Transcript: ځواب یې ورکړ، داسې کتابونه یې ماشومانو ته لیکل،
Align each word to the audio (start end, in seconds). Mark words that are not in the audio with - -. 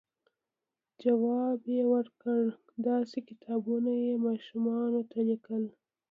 ځواب 1.01 1.59
یې 1.75 1.81
ورکړ، 1.93 2.41
داسې 2.87 3.17
کتابونه 3.29 3.91
یې 4.05 4.13
ماشومانو 4.27 5.01
ته 5.11 5.19
لیکل، 5.29 5.63